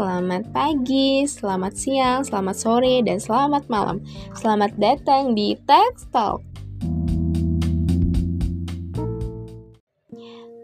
selamat 0.00 0.48
pagi, 0.56 1.28
selamat 1.28 1.76
siang, 1.76 2.24
selamat 2.24 2.56
sore, 2.56 3.04
dan 3.04 3.20
selamat 3.20 3.68
malam. 3.68 4.00
Selamat 4.32 4.72
datang 4.80 5.36
di 5.36 5.52
Text 5.68 6.08
Talk. 6.08 6.40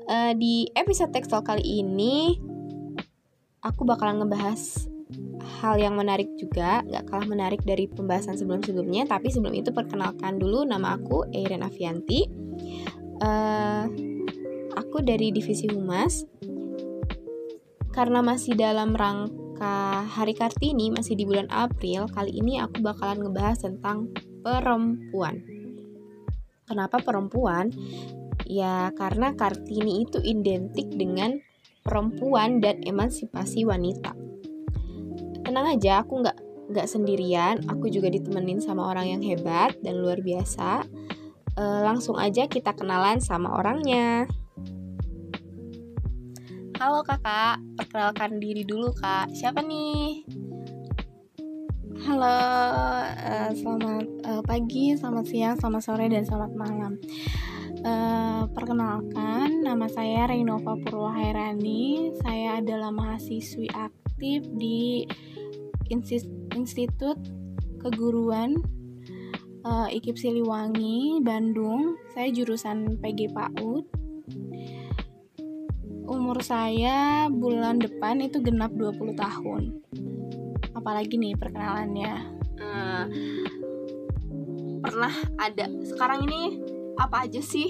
Uh, 0.08 0.32
di 0.40 0.72
episode 0.72 1.12
Text 1.12 1.28
Talk 1.28 1.44
kali 1.44 1.84
ini, 1.84 2.40
aku 3.60 3.84
bakalan 3.84 4.24
ngebahas 4.24 4.88
hal 5.60 5.84
yang 5.84 6.00
menarik 6.00 6.32
juga, 6.40 6.80
gak 6.88 7.04
kalah 7.12 7.28
menarik 7.28 7.60
dari 7.60 7.92
pembahasan 7.92 8.40
sebelum-sebelumnya. 8.40 9.04
Tapi 9.04 9.28
sebelum 9.28 9.52
itu 9.52 9.68
perkenalkan 9.68 10.40
dulu 10.40 10.64
nama 10.64 10.96
aku 10.96 11.28
Eiren 11.36 11.60
Avianti. 11.60 12.24
Uh, 13.20 13.84
aku 14.80 15.04
dari 15.04 15.28
divisi 15.28 15.68
humas 15.68 16.24
karena 17.96 18.20
masih 18.20 18.52
dalam 18.52 18.92
rangka 18.92 20.04
Hari 20.04 20.36
Kartini, 20.36 20.92
masih 20.92 21.16
di 21.16 21.24
bulan 21.24 21.48
April, 21.48 22.04
kali 22.12 22.36
ini 22.36 22.60
aku 22.60 22.84
bakalan 22.84 23.24
ngebahas 23.24 23.64
tentang 23.64 24.12
perempuan. 24.44 25.40
Kenapa 26.68 27.00
perempuan? 27.00 27.72
Ya, 28.44 28.92
karena 28.92 29.32
Kartini 29.32 30.04
itu 30.04 30.20
identik 30.20 30.92
dengan 30.92 31.40
perempuan 31.80 32.60
dan 32.60 32.84
emansipasi 32.84 33.64
wanita. 33.64 34.12
Tenang 35.40 35.80
aja, 35.80 36.04
aku 36.04 36.20
nggak 36.20 36.38
nggak 36.76 36.90
sendirian, 36.90 37.64
aku 37.64 37.88
juga 37.88 38.12
ditemenin 38.12 38.60
sama 38.60 38.92
orang 38.92 39.16
yang 39.16 39.22
hebat 39.24 39.72
dan 39.80 40.04
luar 40.04 40.20
biasa. 40.20 40.84
E, 41.56 41.64
langsung 41.86 42.20
aja 42.20 42.44
kita 42.44 42.76
kenalan 42.76 43.24
sama 43.24 43.56
orangnya. 43.56 44.28
Halo 46.76 47.00
kakak, 47.00 47.56
perkenalkan 47.80 48.36
diri 48.36 48.60
dulu 48.60 48.92
kak. 48.92 49.32
Siapa 49.32 49.64
nih? 49.64 50.28
Halo, 52.04 52.36
uh, 53.16 53.50
selamat 53.56 54.04
uh, 54.28 54.42
pagi, 54.44 54.92
selamat 54.92 55.24
siang, 55.24 55.56
selamat 55.56 55.80
sore, 55.80 56.04
dan 56.12 56.28
selamat 56.28 56.52
malam. 56.52 57.00
Uh, 57.80 58.44
perkenalkan, 58.52 59.64
nama 59.64 59.88
saya 59.88 60.28
Renova 60.28 60.76
Purwahairani. 60.84 62.12
Saya 62.20 62.60
adalah 62.60 62.92
mahasiswi 62.92 63.72
aktif 63.72 64.44
di 64.60 65.08
Institut 65.88 67.16
Keguruan 67.80 68.60
IKIP 69.64 70.20
Siliwangi, 70.20 71.24
Bandung. 71.24 71.96
Saya 72.12 72.28
jurusan 72.36 73.00
PG 73.00 73.32
PAUD 73.32 74.05
umur 76.06 76.38
saya 76.42 77.26
bulan 77.26 77.82
depan 77.82 78.22
itu 78.22 78.38
genap 78.38 78.72
20 78.72 79.18
tahun. 79.18 79.62
Apalagi 80.72 81.18
nih 81.18 81.34
perkenalannya. 81.34 82.14
Uh, 82.56 83.04
pernah 84.80 85.12
ada 85.36 85.66
sekarang 85.84 86.30
ini 86.30 86.62
apa 86.96 87.26
aja 87.26 87.42
sih 87.42 87.66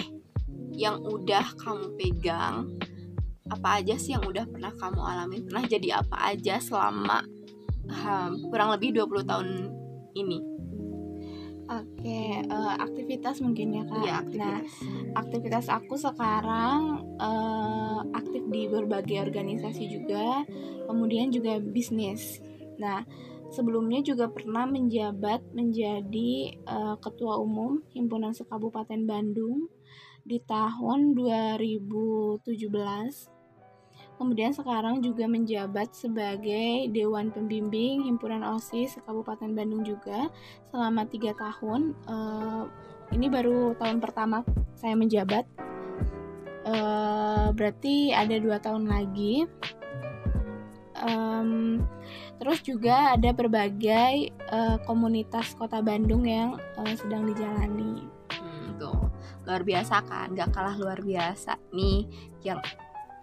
yang 0.77 1.01
udah 1.03 1.57
kamu 1.59 1.97
pegang? 1.97 2.77
Apa 3.49 3.81
aja 3.81 3.97
sih 3.97 4.15
yang 4.15 4.25
udah 4.29 4.45
pernah 4.47 4.73
kamu 4.77 5.01
alami? 5.01 5.37
Pernah 5.43 5.65
jadi 5.65 5.89
apa 6.05 6.17
aja 6.37 6.61
selama 6.61 7.25
um, 7.89 8.31
kurang 8.53 8.75
lebih 8.77 8.95
20 8.95 9.27
tahun 9.27 9.49
ini? 10.13 10.56
Oke, 11.67 12.47
uh, 12.47 12.79
aktivitas 12.79 13.43
mungkin 13.43 13.75
ya 13.75 13.83
kak. 13.91 14.03
Ya, 14.07 14.23
aktivitas. 14.23 14.39
Nah, 14.39 14.59
aktivitas 15.19 15.67
aku 15.67 15.99
sekarang 15.99 17.03
uh, 17.19 18.07
aktif 18.15 18.47
di 18.47 18.71
berbagai 18.71 19.27
organisasi 19.27 19.91
juga, 19.91 20.47
kemudian 20.87 21.35
juga 21.35 21.59
bisnis. 21.59 22.39
Nah, 22.79 23.03
sebelumnya 23.51 23.99
juga 24.07 24.31
pernah 24.31 24.63
menjabat 24.71 25.43
menjadi 25.59 26.55
uh, 26.71 27.03
ketua 27.03 27.43
umum 27.43 27.83
himpunan 27.91 28.31
sekabupaten 28.31 29.03
Bandung 29.03 29.67
di 30.23 30.39
tahun 30.47 31.19
2017 31.19 32.47
Kemudian 34.17 34.57
sekarang 34.57 35.05
juga 35.05 35.29
menjabat 35.29 35.93
sebagai 35.93 36.89
Dewan 36.89 37.29
Pembimbing 37.29 38.09
Himpunan 38.09 38.41
OSIS 38.41 38.97
Kabupaten 39.05 39.53
Bandung 39.53 39.85
juga 39.85 40.33
selama 40.73 41.05
tiga 41.05 41.37
tahun. 41.37 41.93
Uh, 42.09 42.65
ini 43.13 43.29
baru 43.29 43.77
tahun 43.77 44.01
pertama 44.01 44.41
saya 44.73 44.97
menjabat. 44.97 45.45
Uh, 46.67 47.53
berarti 47.53 48.17
ada 48.17 48.41
dua 48.41 48.57
tahun 48.57 48.89
lagi. 48.89 49.45
Um, 50.97 51.85
terus 52.41 52.65
juga 52.65 53.15
ada 53.21 53.37
berbagai 53.37 54.33
uh, 54.49 54.81
komunitas 54.89 55.53
kota 55.61 55.85
Bandung 55.85 56.25
yang 56.25 56.57
uh, 56.81 56.95
sedang 56.97 57.29
dijalani. 57.29 58.09
Hmm, 58.33 58.81
tuh 58.81 59.13
luar 59.45 59.63
biasa 59.63 60.03
kan, 60.09 60.33
gak 60.35 60.51
kalah 60.57 60.75
luar 60.75 60.99
biasa 61.05 61.55
nih 61.71 62.09
yang 62.43 62.59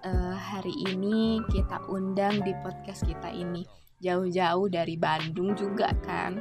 uh, 0.04 0.36
hari 0.36 0.76
ini 0.92 1.40
kita 1.50 1.80
undang 1.88 2.44
di 2.44 2.52
podcast 2.60 3.08
kita 3.08 3.32
ini 3.32 3.64
jauh-jauh 4.04 4.68
dari 4.68 5.00
Bandung 5.00 5.56
juga 5.56 5.96
kan. 6.04 6.38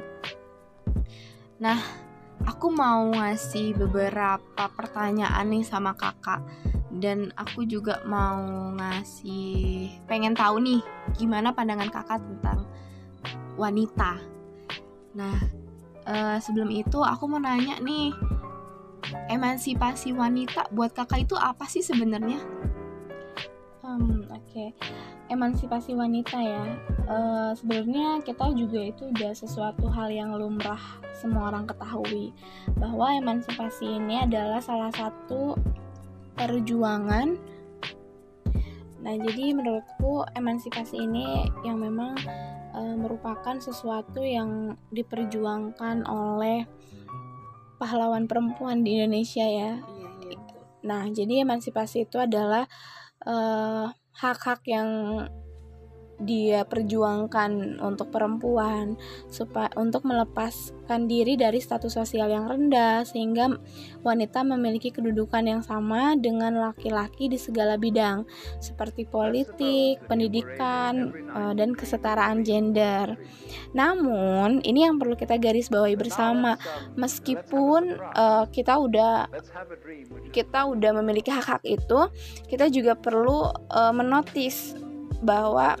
Nah, 1.63 1.79
aku 2.43 2.67
mau 2.67 3.07
ngasih 3.15 3.71
beberapa 3.79 4.67
pertanyaan 4.75 5.47
nih 5.47 5.63
sama 5.63 5.95
kakak 5.95 6.43
dan 6.93 7.31
aku 7.39 7.63
juga 7.65 8.03
mau 8.05 8.69
ngasih 8.75 9.89
pengen 10.05 10.35
tahu 10.35 10.59
nih 10.61 10.81
gimana 11.15 11.55
pandangan 11.55 11.89
kakak 11.89 12.19
tentang 12.19 12.67
wanita. 13.55 14.19
Nah, 15.15 15.39
uh, 16.03 16.37
sebelum 16.43 16.67
itu 16.67 16.99
aku 16.99 17.31
mau 17.31 17.39
nanya 17.39 17.79
nih 17.79 18.11
emansipasi 19.31 20.11
wanita 20.11 20.67
buat 20.75 20.91
kakak 20.91 21.31
itu 21.31 21.35
apa 21.39 21.63
sih 21.71 21.83
sebenarnya? 21.83 22.43
Hmm, 23.83 24.23
oke. 24.31 24.47
Okay. 24.47 24.71
Emansipasi 25.27 25.91
wanita 25.91 26.39
ya. 26.39 26.63
Uh, 27.03 27.51
Sebenarnya 27.51 28.23
kita 28.23 28.55
juga 28.55 28.79
itu 28.79 29.11
udah 29.11 29.35
sesuatu 29.35 29.91
hal 29.91 30.07
yang 30.07 30.31
lumrah 30.31 30.79
semua 31.11 31.51
orang 31.51 31.67
ketahui 31.67 32.31
bahwa 32.79 33.11
emansipasi 33.11 33.99
ini 33.99 34.23
adalah 34.23 34.63
salah 34.63 34.87
satu 34.95 35.59
perjuangan. 36.39 37.35
Nah, 39.03 39.15
jadi 39.19 39.51
menurutku 39.51 40.23
emansipasi 40.31 41.03
ini 41.03 41.51
yang 41.67 41.83
memang 41.83 42.15
uh, 42.71 42.95
merupakan 42.95 43.59
sesuatu 43.59 44.23
yang 44.23 44.79
diperjuangkan 44.95 46.07
oleh 46.07 46.63
pahlawan 47.75 48.31
perempuan 48.31 48.79
di 48.79 48.95
Indonesia 48.95 49.43
ya. 49.43 49.75
Iya, 49.75 50.09
iya. 50.31 50.39
Nah, 50.87 51.03
jadi 51.11 51.43
emansipasi 51.43 52.07
itu 52.07 52.15
adalah 52.15 52.63
uh, 53.27 53.91
hak-hak 54.13 54.61
yang 54.69 54.89
dia 56.23 56.63
perjuangkan 56.63 57.83
untuk 57.83 58.09
perempuan 58.09 58.95
supaya 59.27 59.69
untuk 59.75 60.07
melepaskan 60.07 61.05
diri 61.05 61.35
dari 61.35 61.59
status 61.59 61.99
sosial 61.99 62.31
yang 62.31 62.47
rendah 62.47 63.03
sehingga 63.03 63.51
wanita 64.01 64.41
memiliki 64.47 64.89
kedudukan 64.89 65.43
yang 65.43 65.61
sama 65.61 66.15
dengan 66.17 66.57
laki-laki 66.59 67.27
di 67.27 67.37
segala 67.37 67.75
bidang 67.75 68.23
seperti 68.63 69.05
politik, 69.07 70.01
pendidikan, 70.07 71.11
eh, 71.13 71.53
dan 71.53 71.75
kesetaraan 71.75 72.41
gender. 72.47 73.19
Namun, 73.75 74.63
ini 74.63 74.85
yang 74.87 74.97
perlu 74.97 75.13
kita 75.19 75.37
garis 75.37 75.69
bawahi 75.69 75.97
bersama 75.97 76.55
meskipun 76.97 77.97
uh, 78.13 78.45
kita 78.49 78.77
udah 78.77 79.29
kita 80.29 80.59
udah 80.69 80.91
memiliki 81.01 81.29
hak-hak 81.33 81.61
itu, 81.65 82.09
kita 82.49 82.69
juga 82.69 82.93
perlu 82.97 83.49
uh, 83.69 83.93
menotis 83.93 84.77
bahwa 85.23 85.79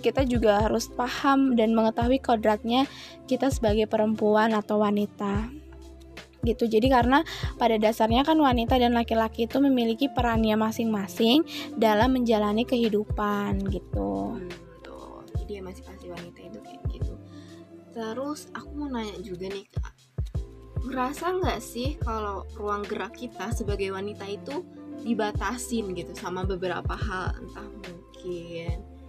kita 0.00 0.24
juga 0.24 0.64
harus 0.64 0.88
paham 0.88 1.54
dan 1.54 1.76
mengetahui 1.76 2.18
kodratnya 2.18 2.88
kita 3.28 3.52
sebagai 3.52 3.86
perempuan 3.86 4.56
atau 4.56 4.82
wanita. 4.82 5.52
Gitu. 6.40 6.64
Jadi 6.72 6.88
karena 6.88 7.20
pada 7.60 7.76
dasarnya 7.76 8.24
kan 8.24 8.40
wanita 8.40 8.80
dan 8.80 8.96
laki-laki 8.96 9.44
itu 9.44 9.60
memiliki 9.60 10.08
perannya 10.08 10.56
masing-masing 10.56 11.44
dalam 11.76 12.16
menjalani 12.16 12.64
kehidupan 12.64 13.60
gitu. 13.68 14.40
Tuh, 14.80 15.20
jadi 15.44 15.60
emansipasi 15.60 16.08
wanita 16.08 16.40
itu 16.40 16.58
kayak 16.64 16.82
gitu. 16.96 17.14
Terus 17.92 18.48
aku 18.56 18.72
mau 18.72 18.88
nanya 18.88 19.20
juga 19.20 19.52
nih 19.52 19.68
kak. 19.68 19.94
Ngerasa 20.80 21.24
nggak 21.44 21.60
sih 21.60 22.00
kalau 22.00 22.48
ruang 22.56 22.88
gerak 22.88 23.20
kita 23.20 23.52
sebagai 23.52 23.92
wanita 23.92 24.24
itu 24.24 24.64
dibatasin 25.04 25.92
gitu 25.92 26.16
sama 26.16 26.48
beberapa 26.48 26.96
hal? 26.96 27.36
Entah 27.36 27.68
mungkin 27.68 28.99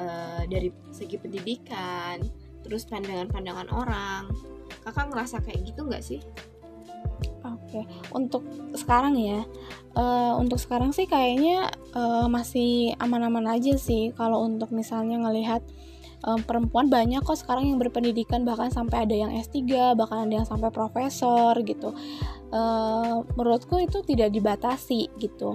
uh, 0.00 0.42
dari 0.48 0.72
segi 0.90 1.20
pendidikan 1.20 2.24
terus 2.64 2.88
pandangan-pandangan 2.88 3.68
orang 3.68 4.32
kakak 4.80 5.12
ngerasa 5.12 5.44
kayak 5.44 5.60
gitu 5.68 5.84
nggak 5.84 6.02
sih 6.02 6.20
oke 7.44 7.60
Oke, 7.70 7.86
untuk 8.10 8.42
sekarang 8.74 9.14
ya, 9.14 9.46
uh, 9.94 10.34
untuk 10.42 10.58
sekarang 10.58 10.90
sih 10.90 11.06
kayaknya 11.06 11.70
uh, 11.94 12.26
masih 12.26 12.98
aman-aman 12.98 13.46
aja 13.46 13.78
sih. 13.78 14.10
Kalau 14.18 14.42
untuk 14.42 14.74
misalnya 14.74 15.22
ngelihat 15.22 15.62
um, 16.26 16.42
perempuan 16.42 16.90
banyak 16.90 17.22
kok 17.22 17.38
sekarang 17.38 17.70
yang 17.70 17.78
berpendidikan 17.78 18.42
bahkan 18.42 18.74
sampai 18.74 19.06
ada 19.06 19.14
yang 19.14 19.30
S3, 19.30 19.94
bahkan 19.94 20.26
ada 20.26 20.42
yang 20.42 20.48
sampai 20.50 20.74
profesor 20.74 21.54
gitu. 21.62 21.94
Uh, 22.50 23.22
menurutku 23.38 23.78
itu 23.78 24.02
tidak 24.02 24.34
dibatasi 24.34 25.06
gitu. 25.22 25.54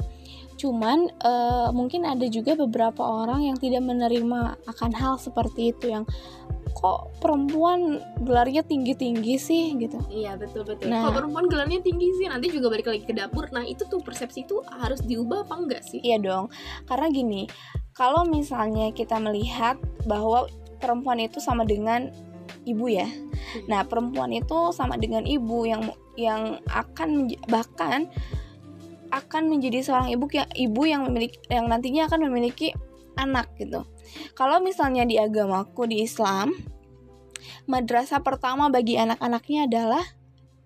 Cuman 0.55 1.11
uh, 1.21 1.69
mungkin 1.75 2.07
ada 2.07 2.25
juga 2.31 2.55
beberapa 2.55 3.03
orang 3.03 3.47
yang 3.47 3.57
tidak 3.59 3.83
menerima 3.83 4.55
akan 4.67 4.91
hal 4.95 5.19
seperti 5.19 5.75
itu 5.75 5.91
yang 5.91 6.03
kok 6.75 7.07
perempuan 7.23 8.03
gelarnya 8.19 8.59
tinggi-tinggi 8.67 9.35
sih 9.39 9.79
gitu. 9.79 9.95
Iya 10.11 10.35
betul 10.35 10.67
betul. 10.67 10.91
Nah, 10.91 11.07
kalau 11.07 11.23
perempuan 11.23 11.47
gelarnya 11.47 11.79
tinggi 11.79 12.11
sih 12.19 12.27
nanti 12.27 12.51
juga 12.51 12.67
balik 12.67 12.91
lagi 12.91 13.07
ke 13.07 13.15
dapur. 13.15 13.47
Nah 13.55 13.63
itu 13.63 13.87
tuh 13.87 14.03
persepsi 14.03 14.43
itu 14.43 14.59
harus 14.67 14.99
diubah 14.99 15.47
apa 15.47 15.55
enggak 15.55 15.81
sih? 15.87 16.03
Iya 16.03 16.19
dong. 16.19 16.51
Karena 16.83 17.07
gini, 17.07 17.47
kalau 17.95 18.27
misalnya 18.27 18.91
kita 18.91 19.15
melihat 19.23 19.79
bahwa 20.03 20.51
perempuan 20.83 21.23
itu 21.23 21.39
sama 21.39 21.63
dengan 21.63 22.11
ibu 22.67 22.85
ya. 22.91 23.07
Hmm. 23.07 23.71
Nah 23.71 23.87
perempuan 23.87 24.35
itu 24.35 24.75
sama 24.75 24.99
dengan 24.99 25.23
ibu 25.23 25.63
yang 25.63 25.95
yang 26.19 26.59
akan 26.67 27.31
bahkan 27.47 28.11
akan 29.11 29.49
menjadi 29.51 29.85
seorang 29.85 30.09
ibu 30.13 30.25
yang 30.31 30.49
ibu 30.53 30.81
yang 30.85 31.01
memiliki 31.05 31.37
yang 31.51 31.65
nantinya 31.69 32.09
akan 32.09 32.19
memiliki 32.29 32.73
anak 33.15 33.51
gitu. 33.57 33.83
Kalau 34.37 34.59
misalnya 34.61 35.07
di 35.07 35.15
agamaku 35.17 35.87
di 35.89 36.03
Islam, 36.03 36.53
madrasah 37.65 38.21
pertama 38.21 38.67
bagi 38.69 38.99
anak-anaknya 38.99 39.67
adalah 39.67 40.03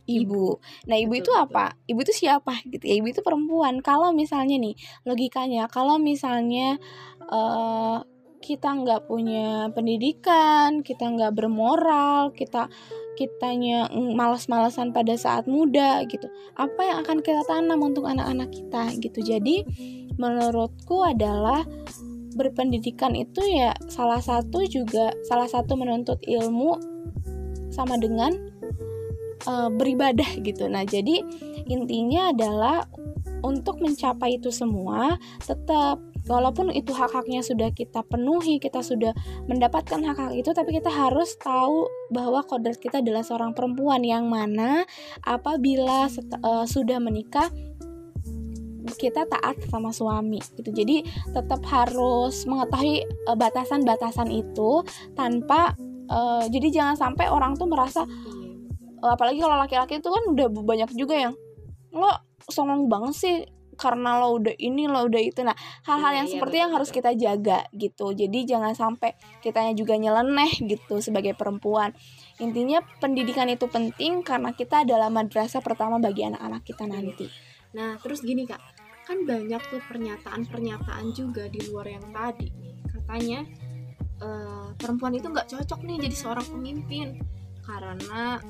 ibu. 0.09 0.57
Nah, 0.89 0.97
ibu 0.97 1.13
betul, 1.13 1.23
itu 1.23 1.31
apa? 1.37 1.65
Ibu 1.85 1.99
itu 2.01 2.13
siapa 2.25 2.53
gitu 2.65 2.83
ya? 2.89 2.97
Ibu 2.97 3.07
itu 3.13 3.21
perempuan. 3.21 3.79
Kalau 3.85 4.09
misalnya 4.11 4.57
nih, 4.57 4.73
logikanya 5.05 5.69
kalau 5.69 6.01
misalnya 6.01 6.81
uh, 7.29 8.01
kita 8.41 8.71
nggak 8.71 9.05
punya 9.05 9.69
pendidikan, 9.75 10.81
kita 10.81 11.05
nggak 11.05 11.37
bermoral, 11.37 12.33
kita 12.33 12.71
kitanya 13.17 13.89
malas-malasan 13.93 14.91
pada 14.91 15.15
saat 15.15 15.47
muda 15.47 16.03
gitu. 16.05 16.27
Apa 16.55 16.81
yang 16.83 16.97
akan 17.05 17.23
kita 17.23 17.41
tanam 17.47 17.81
untuk 17.81 18.05
anak-anak 18.05 18.49
kita 18.53 18.93
gitu. 18.99 19.19
Jadi 19.23 19.65
menurutku 20.19 21.03
adalah 21.05 21.63
berpendidikan 22.35 23.17
itu 23.17 23.41
ya 23.43 23.73
salah 23.89 24.21
satu 24.21 24.63
juga 24.69 25.11
salah 25.25 25.49
satu 25.49 25.75
menuntut 25.75 26.21
ilmu 26.23 26.77
sama 27.73 27.97
dengan 27.99 28.35
uh, 29.47 29.69
beribadah 29.71 30.27
gitu. 30.43 30.67
Nah, 30.67 30.83
jadi 30.83 31.23
intinya 31.69 32.33
adalah 32.33 32.87
untuk 33.39 33.79
mencapai 33.79 34.35
itu 34.39 34.51
semua 34.51 35.15
tetap 35.39 36.01
walaupun 36.29 36.69
itu 36.69 36.93
hak-haknya 36.93 37.41
sudah 37.41 37.73
kita 37.73 38.05
penuhi, 38.05 38.61
kita 38.61 38.85
sudah 38.85 39.11
mendapatkan 39.49 39.97
hak-hak 39.97 40.37
itu, 40.37 40.53
tapi 40.53 40.77
kita 40.77 40.93
harus 40.93 41.33
tahu 41.41 41.89
bahwa 42.13 42.45
kodrat 42.45 42.77
kita 42.77 43.01
adalah 43.01 43.25
seorang 43.25 43.57
perempuan 43.57 44.05
yang 44.05 44.29
mana 44.29 44.85
apabila 45.25 46.05
uh, 46.45 46.65
sudah 46.69 47.01
menikah 47.01 47.49
kita 48.95 49.25
taat 49.29 49.57
sama 49.69 49.93
suami 49.93 50.41
gitu. 50.57 50.69
Jadi 50.69 51.05
tetap 51.33 51.61
harus 51.67 52.45
mengetahui 52.45 53.05
uh, 53.29 53.37
batasan-batasan 53.37 54.29
itu 54.29 54.85
tanpa 55.13 55.73
uh, 56.09 56.45
jadi 56.49 56.67
jangan 56.69 56.95
sampai 56.97 57.29
orang 57.29 57.53
tuh 57.55 57.69
merasa 57.69 58.03
uh, 59.03 59.11
apalagi 59.13 59.39
kalau 59.39 59.55
laki-laki 59.55 60.01
itu 60.01 60.09
kan 60.09 60.23
udah 60.33 60.47
banyak 60.51 60.89
juga 60.97 61.15
yang 61.15 61.33
lo 61.93 62.11
songong 62.49 62.89
banget 62.89 63.13
sih 63.15 63.35
karena 63.79 64.19
lo 64.19 64.35
udah 64.35 64.55
ini 64.59 64.91
lo 64.91 65.07
udah 65.07 65.21
itu. 65.23 65.39
Nah 65.41 65.55
hal-hal 65.87 66.11
iya, 66.11 66.17
yang 66.19 66.27
iya, 66.27 66.33
seperti 66.35 66.55
betul, 66.59 66.63
yang 66.67 66.71
harus 66.75 66.89
kita 66.91 67.11
jaga 67.15 67.59
gitu. 67.71 68.07
Jadi 68.11 68.39
jangan 68.43 68.75
sampai 68.75 69.15
kitanya 69.39 69.71
juga 69.71 69.95
nyeleneh 69.95 70.51
gitu 70.67 70.99
sebagai 70.99 71.33
perempuan. 71.39 71.95
Intinya 72.43 72.83
pendidikan 72.99 73.47
itu 73.47 73.71
penting 73.71 74.19
karena 74.27 74.51
kita 74.51 74.83
adalah 74.83 75.07
madrasah 75.07 75.63
pertama 75.63 75.95
bagi 75.97 76.27
anak-anak 76.27 76.61
kita 76.67 76.83
nanti. 76.83 77.31
Nah, 77.75 77.95
terus 78.01 78.25
gini 78.25 78.43
kak, 78.49 78.59
kan 79.05 79.23
banyak 79.23 79.61
tuh 79.69 79.81
pernyataan-pernyataan 79.87 81.05
juga 81.13 81.47
di 81.47 81.59
luar 81.69 81.87
yang 81.87 82.05
tadi 82.11 82.47
nih. 82.49 82.75
Katanya 82.89 83.39
uh, 84.21 84.71
perempuan 84.75 85.15
itu 85.15 85.27
nggak 85.29 85.49
cocok 85.49 85.79
nih 85.87 85.97
jadi 86.09 86.15
seorang 86.15 86.47
pemimpin. 86.47 87.07
Karena 87.63 88.41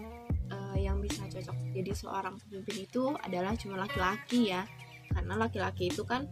uh, 0.54 0.78
yang 0.80 1.04
bisa 1.04 1.28
cocok 1.28 1.58
jadi 1.76 1.92
seorang 1.92 2.36
pemimpin 2.46 2.76
itu 2.88 3.04
adalah 3.20 3.54
cuma 3.60 3.76
laki-laki 3.82 4.54
ya. 4.56 4.64
Karena 5.10 5.34
laki-laki 5.36 5.90
itu 5.90 6.06
kan 6.06 6.30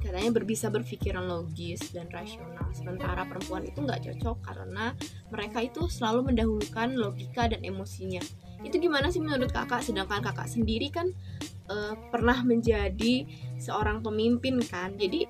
katanya 0.00 0.32
berbisa 0.32 0.72
berpikiran 0.72 1.28
logis 1.28 1.92
dan 1.92 2.08
rasional 2.08 2.72
sementara 2.72 3.28
perempuan 3.28 3.68
itu 3.68 3.84
nggak 3.84 4.00
cocok 4.00 4.36
karena 4.40 4.96
mereka 5.28 5.60
itu 5.60 5.92
selalu 5.92 6.32
mendahulukan 6.32 6.96
logika 6.96 7.52
dan 7.52 7.60
emosinya 7.60 8.24
itu 8.64 8.76
gimana 8.80 9.08
sih 9.12 9.20
menurut 9.20 9.52
kakak 9.52 9.84
sedangkan 9.84 10.24
kakak 10.24 10.48
sendiri 10.48 10.88
kan 10.88 11.12
uh, 11.68 11.96
pernah 12.12 12.40
menjadi 12.44 13.24
seorang 13.56 14.04
pemimpin 14.04 14.60
kan 14.64 14.96
jadi 14.96 15.28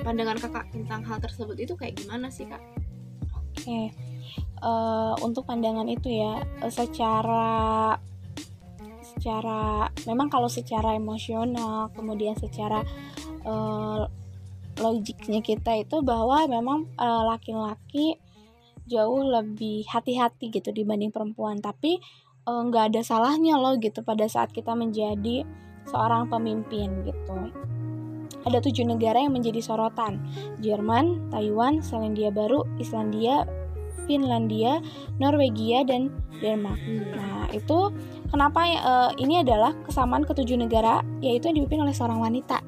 pandangan 0.00 0.36
kakak 0.36 0.68
tentang 0.72 1.00
hal 1.08 1.18
tersebut 1.20 1.56
itu 1.56 1.72
kayak 1.72 1.96
gimana 1.96 2.28
sih 2.28 2.44
kak? 2.44 2.60
Oke 3.32 3.64
okay. 3.64 3.86
uh, 4.60 5.16
eh, 5.16 5.24
untuk 5.24 5.48
pandangan 5.48 5.88
itu 5.88 6.20
ya 6.20 6.44
uh, 6.60 6.68
secara 6.68 7.96
secara 9.26 9.90
memang 10.06 10.30
kalau 10.30 10.46
secara 10.46 10.94
emosional 10.94 11.90
kemudian 11.98 12.38
secara 12.38 12.86
uh, 13.42 14.06
logiknya 14.78 15.42
kita 15.42 15.82
itu 15.82 15.98
bahwa 16.06 16.46
memang 16.46 16.86
laki-laki 17.26 18.14
uh, 18.14 18.18
jauh 18.86 19.26
lebih 19.26 19.82
hati-hati 19.90 20.54
gitu 20.54 20.70
dibanding 20.70 21.10
perempuan 21.10 21.58
tapi 21.58 21.98
nggak 22.46 22.84
uh, 22.86 22.88
ada 22.94 23.02
salahnya 23.02 23.58
loh 23.58 23.74
gitu 23.82 24.06
pada 24.06 24.30
saat 24.30 24.54
kita 24.54 24.78
menjadi 24.78 25.42
seorang 25.90 26.30
pemimpin 26.30 27.02
gitu. 27.02 27.50
Ada 28.46 28.62
tujuh 28.62 28.86
negara 28.86 29.26
yang 29.26 29.34
menjadi 29.34 29.58
sorotan, 29.58 30.22
Jerman, 30.62 31.34
Taiwan, 31.34 31.82
Selandia 31.82 32.30
Baru, 32.30 32.62
Islandia, 32.78 33.42
Finlandia, 34.06 34.80
Norwegia, 35.18 35.82
dan 35.82 36.14
Denmark. 36.38 36.80
Nah, 37.12 37.50
itu 37.52 37.92
kenapa 38.30 38.60
uh, 38.80 39.10
ini 39.18 39.42
adalah 39.42 39.74
kesamaan 39.84 40.24
ketujuh 40.24 40.56
negara, 40.56 41.02
yaitu 41.20 41.50
yang 41.50 41.62
dipimpin 41.62 41.84
oleh 41.84 41.94
seorang 41.94 42.22
wanita. 42.22 42.62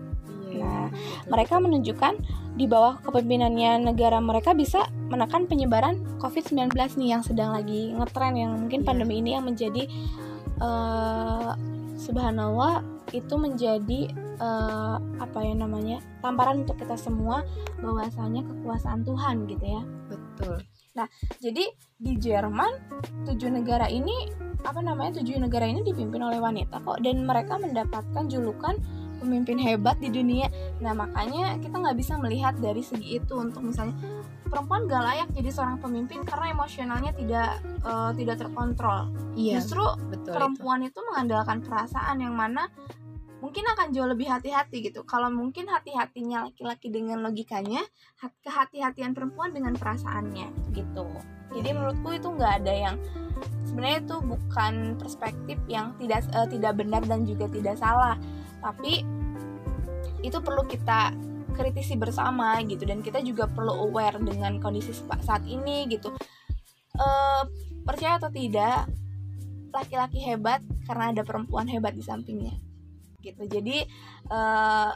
Iya, 0.51 0.65
nah, 0.65 0.87
mereka 1.31 1.63
menunjukkan 1.63 2.15
di 2.59 2.67
bawah 2.67 2.99
kepemimpinannya 3.07 3.87
negara 3.95 4.19
mereka 4.19 4.51
bisa 4.51 4.91
menekan 5.07 5.47
penyebaran 5.47 6.03
COVID-19 6.19 6.75
nih 6.75 7.09
yang 7.15 7.23
sedang 7.23 7.55
lagi 7.55 7.95
ngetren 7.95 8.35
yang 8.35 8.59
mungkin 8.59 8.83
iya. 8.83 8.87
pandemi 8.91 9.23
ini 9.23 9.39
yang 9.39 9.47
menjadi 9.47 9.87
uh, 10.59 11.55
subhanallah 11.95 12.83
itu 13.15 13.35
menjadi 13.39 14.11
uh, 14.43 14.99
apa 15.23 15.39
ya 15.41 15.55
namanya 15.55 16.03
tamparan 16.21 16.67
untuk 16.67 16.77
kita 16.83 16.99
semua 16.99 17.47
bahwasanya 17.81 18.43
kekuasaan 18.45 19.07
Tuhan 19.07 19.49
gitu 19.49 19.65
ya 19.65 19.83
betul 20.11 20.59
nah 20.99 21.07
jadi 21.39 21.71
di 22.03 22.13
Jerman 22.19 22.73
tujuh 23.23 23.51
negara 23.55 23.87
ini 23.87 24.35
apa 24.67 24.83
namanya 24.83 25.23
tujuh 25.23 25.39
negara 25.39 25.71
ini 25.71 25.87
dipimpin 25.87 26.19
oleh 26.19 26.43
wanita 26.43 26.83
kok 26.83 26.99
dan 27.07 27.23
mereka 27.23 27.55
mendapatkan 27.63 28.27
julukan 28.27 28.75
pemimpin 29.23 29.59
hebat 29.59 29.99
di 30.03 30.11
dunia 30.11 30.51
nah 30.83 30.95
makanya 30.95 31.59
kita 31.63 31.79
nggak 31.79 31.99
bisa 31.99 32.19
melihat 32.19 32.59
dari 32.59 32.83
segi 32.83 33.23
itu 33.23 33.35
untuk 33.39 33.63
misalnya 33.63 33.95
perempuan 34.49 34.89
gak 34.89 35.05
layak 35.05 35.29
jadi 35.37 35.51
seorang 35.53 35.79
pemimpin 35.79 36.25
karena 36.25 36.57
emosionalnya 36.57 37.13
tidak 37.15 37.61
uh, 37.85 38.11
tidak 38.17 38.41
terkontrol. 38.41 39.13
Iya, 39.37 39.61
Justru 39.61 39.85
betul 40.09 40.33
perempuan 40.33 40.81
itu. 40.83 40.97
itu 40.97 41.01
mengandalkan 41.05 41.61
perasaan 41.61 42.17
yang 42.19 42.35
mana 42.35 42.73
mungkin 43.39 43.65
akan 43.71 43.95
jauh 43.95 44.09
lebih 44.11 44.27
hati-hati 44.27 44.91
gitu. 44.91 45.07
Kalau 45.07 45.31
mungkin 45.31 45.71
hati-hatinya 45.71 46.51
laki-laki 46.51 46.91
dengan 46.91 47.23
logikanya, 47.23 47.83
kehati-hatian 48.43 49.15
perempuan 49.15 49.55
dengan 49.55 49.79
perasaannya 49.79 50.75
gitu. 50.75 51.07
Jadi 51.55 51.69
menurutku 51.73 52.13
itu 52.13 52.29
nggak 52.29 52.53
ada 52.65 52.75
yang 52.75 52.97
sebenarnya 53.65 53.99
itu 54.05 54.17
bukan 54.21 54.75
perspektif 54.99 55.59
yang 55.71 55.95
tidak 55.97 56.27
uh, 56.35 56.49
tidak 56.51 56.77
benar 56.77 57.03
dan 57.07 57.25
juga 57.25 57.47
tidak 57.49 57.79
salah, 57.79 58.19
tapi 58.61 59.07
itu 60.21 60.39
perlu 60.43 60.67
kita 60.67 61.15
kritisi 61.55 61.99
bersama 61.99 62.59
gitu 62.63 62.87
dan 62.87 63.03
kita 63.03 63.19
juga 63.23 63.51
perlu 63.51 63.91
aware 63.91 64.23
dengan 64.23 64.63
kondisi 64.63 64.95
saat 65.27 65.43
ini 65.43 65.91
gitu 65.91 66.15
uh, 66.95 67.43
percaya 67.83 68.23
atau 68.23 68.31
tidak 68.31 68.87
laki-laki 69.75 70.23
hebat 70.23 70.63
karena 70.87 71.11
ada 71.11 71.23
perempuan 71.27 71.67
hebat 71.67 71.99
di 71.99 72.03
sampingnya 72.07 72.68
gitu 73.21 73.43
jadi 73.47 73.87
uh, 74.31 74.93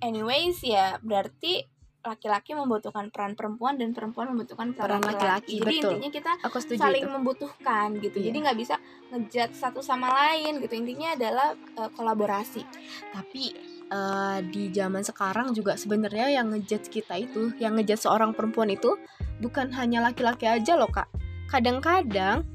anyways 0.00 0.60
ya 0.60 1.00
berarti 1.00 1.64
laki-laki 2.06 2.54
membutuhkan 2.54 3.10
peran 3.10 3.34
perempuan 3.34 3.74
dan 3.74 3.90
perempuan 3.90 4.30
membutuhkan 4.30 4.72
peran, 4.72 5.02
Peran 5.02 5.10
laki-laki, 5.10 5.58
Jadi 5.58 5.66
betul. 5.66 5.90
intinya 5.90 6.10
kita 6.14 6.32
Aku 6.46 6.58
saling 6.62 7.04
itu. 7.04 7.10
membutuhkan 7.10 7.88
gitu. 7.98 8.16
Iya. 8.22 8.26
Jadi 8.30 8.36
nggak 8.46 8.58
bisa 8.62 8.74
ngejat 9.10 9.50
satu 9.58 9.82
sama 9.82 10.06
lain 10.14 10.62
gitu. 10.62 10.74
Intinya 10.78 11.18
adalah 11.18 11.58
eh, 11.58 11.90
kolaborasi. 11.98 12.62
Tapi 13.10 13.44
eh, 13.90 14.38
di 14.46 14.70
zaman 14.70 15.02
sekarang 15.02 15.50
juga 15.50 15.74
sebenarnya 15.74 16.30
yang 16.30 16.54
ngejudge 16.54 16.88
kita 16.94 17.18
itu, 17.18 17.50
yang 17.58 17.74
ngejudge 17.74 18.06
seorang 18.06 18.30
perempuan 18.32 18.70
itu 18.70 18.94
bukan 19.42 19.74
hanya 19.74 20.00
laki-laki 20.00 20.46
aja 20.46 20.78
loh 20.78 20.88
kak. 20.88 21.10
Kadang-kadang 21.50 22.46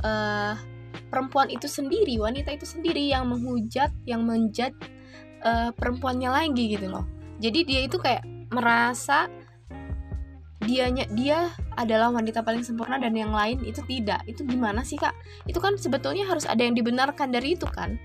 eh 0.00 0.54
perempuan 1.08 1.48
itu 1.48 1.66
sendiri, 1.70 2.18
wanita 2.18 2.52
itu 2.54 2.66
sendiri 2.66 3.10
yang 3.10 3.30
menghujat, 3.30 3.90
yang 4.04 4.26
menjudge 4.26 4.76
eh, 5.44 5.70
perempuannya 5.72 6.30
lagi 6.30 6.76
gitu 6.76 6.90
loh. 6.90 7.04
Jadi 7.38 7.68
dia 7.68 7.80
itu 7.84 8.00
kayak 8.00 8.24
merasa 8.50 9.28
dianya 10.66 11.06
dia 11.12 11.52
adalah 11.78 12.10
wanita 12.10 12.42
paling 12.42 12.64
sempurna 12.64 12.98
dan 12.98 13.14
yang 13.14 13.30
lain 13.30 13.62
itu 13.62 13.84
tidak. 13.86 14.24
Itu 14.26 14.42
gimana 14.42 14.82
sih 14.82 14.98
kak? 14.98 15.14
Itu 15.46 15.62
kan 15.62 15.78
sebetulnya 15.78 16.26
harus 16.26 16.48
ada 16.48 16.64
yang 16.64 16.74
dibenarkan 16.74 17.30
dari 17.30 17.54
itu 17.54 17.68
kan? 17.68 18.00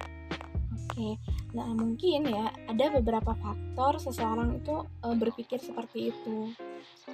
Oke. 0.91 1.17
Nah, 1.51 1.67
mungkin 1.75 2.31
ya 2.31 2.47
ada 2.71 2.85
beberapa 2.95 3.35
faktor 3.35 3.99
seseorang 3.99 4.63
itu 4.63 4.87
eh, 5.03 5.15
berpikir 5.15 5.59
seperti 5.59 6.15
itu. 6.15 6.55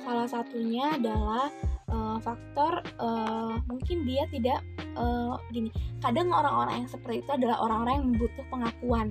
Salah 0.06 0.30
satunya 0.30 0.94
adalah 0.94 1.50
eh, 1.90 2.18
faktor 2.22 2.86
eh, 2.86 3.56
mungkin 3.66 4.06
dia 4.06 4.30
tidak 4.30 4.62
eh, 4.78 5.34
gini. 5.50 5.70
Kadang 5.98 6.30
orang-orang 6.30 6.86
yang 6.86 6.90
seperti 6.90 7.26
itu 7.26 7.32
adalah 7.34 7.58
orang-orang 7.66 7.96
yang 7.98 8.10
butuh 8.22 8.46
pengakuan. 8.54 9.10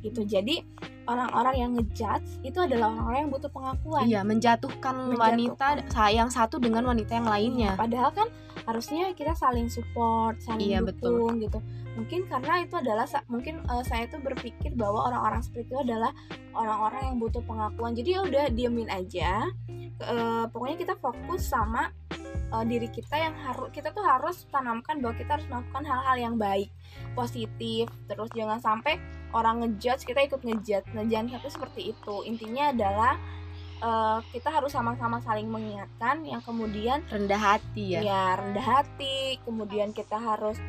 Gitu. 0.00 0.24
Jadi, 0.24 0.64
orang-orang 1.04 1.54
yang 1.56 1.70
ngejudge 1.76 2.40
itu 2.46 2.58
adalah 2.60 2.92
orang-orang 2.92 3.20
yang 3.26 3.32
butuh 3.32 3.50
pengakuan. 3.52 4.02
Iya, 4.06 4.20
menjatuhkan, 4.22 4.94
wanita 5.18 5.66
yang 6.12 6.30
satu 6.32 6.56
dengan 6.56 6.88
wanita 6.88 7.12
yang 7.18 7.28
lainnya. 7.28 7.72
Padahal 7.74 8.10
kan 8.14 8.28
harusnya 8.64 9.12
kita 9.16 9.34
saling 9.34 9.66
support, 9.66 10.38
saling 10.40 10.70
Iya, 10.70 10.78
dukung 10.84 11.42
gitu. 11.42 11.58
Mungkin 11.98 12.30
karena 12.30 12.62
itu 12.62 12.74
adalah 12.78 13.04
mungkin 13.26 13.60
eh, 13.66 13.84
saya 13.84 14.06
tuh 14.06 14.22
berpikir 14.22 14.78
bahwa 14.78 15.10
orang-orang 15.10 15.42
seperti 15.42 15.74
itu 15.74 15.78
adalah 15.82 16.14
orang-orang 16.54 17.12
yang 17.12 17.16
butuh 17.18 17.42
pengakuan. 17.42 17.92
Jadi 17.98 18.08
ya 18.14 18.20
udah 18.22 18.44
diemin 18.54 18.88
aja. 18.88 19.50
Eh, 20.00 20.44
pokoknya 20.48 20.76
kita 20.80 20.94
fokus 20.96 21.50
sama 21.50 21.92
eh, 22.30 22.64
diri 22.66 22.88
kita 22.90 23.16
yang 23.16 23.34
harus 23.46 23.68
kita 23.74 23.94
tuh 23.94 24.04
harus 24.04 24.46
tanamkan 24.48 24.98
bahwa 25.02 25.14
kita 25.18 25.38
harus 25.38 25.46
melakukan 25.50 25.84
hal-hal 25.86 26.16
yang 26.18 26.34
baik, 26.36 26.68
positif. 27.14 27.90
Terus 28.06 28.30
jangan 28.32 28.58
sampai 28.58 28.98
orang 29.34 29.62
ngejudge 29.62 30.06
kita 30.06 30.20
ikut 30.26 30.42
ngejudge. 30.42 30.90
Nah, 30.92 31.06
jangan 31.06 31.38
sampai 31.38 31.50
seperti 31.50 31.80
itu. 31.94 32.16
Intinya 32.26 32.74
adalah 32.74 33.14
eh, 33.80 34.18
kita 34.34 34.48
harus 34.52 34.72
sama-sama 34.72 35.18
saling 35.24 35.48
mengingatkan 35.48 36.22
yang 36.24 36.42
kemudian 36.44 37.00
Rendah 37.08 37.40
hati 37.40 37.96
ya. 37.96 38.00
ya 38.04 38.24
rendah 38.36 38.62
hati 38.62 39.40
kemudian 39.42 39.96
kita 39.96 40.20
harus 40.20 40.60